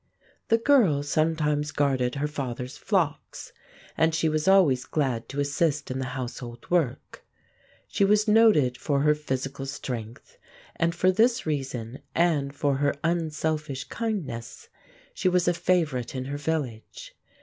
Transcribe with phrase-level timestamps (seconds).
[0.47, 3.53] The girl sometimes guarded her father's flocks,
[3.95, 7.23] and she was always glad to assist in the household work.
[7.87, 10.39] She was noted for her physical strength,
[10.75, 14.69] and for this reason and for her unselfish kindness
[15.13, 17.15] she was a favorite in her village.